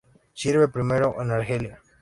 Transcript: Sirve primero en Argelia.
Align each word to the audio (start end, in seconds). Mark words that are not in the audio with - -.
Sirve 0.33 0.67
primero 0.67 1.21
en 1.21 1.29
Argelia. 1.29 1.79